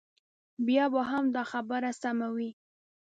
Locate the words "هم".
1.09-1.25